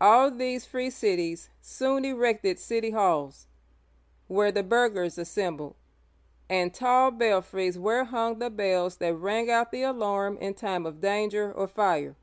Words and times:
All 0.00 0.32
these 0.32 0.64
free 0.66 0.90
cities 0.90 1.48
soon 1.60 2.04
erected 2.04 2.58
city 2.58 2.90
halls, 2.90 3.46
where 4.26 4.50
the 4.50 4.64
burghers 4.64 5.16
assembled, 5.16 5.76
and 6.48 6.74
tall 6.74 7.12
belfries 7.12 7.78
where 7.78 8.02
hung 8.02 8.40
the 8.40 8.50
bells 8.50 8.96
that 8.96 9.14
rang 9.14 9.48
out 9.48 9.70
the 9.70 9.82
alarm 9.84 10.38
{tocsin) 10.38 10.42
in 10.42 10.54
time 10.54 10.86
of 10.86 11.00
danger 11.00 11.52
or 11.52 11.68
fire. 11.68 12.16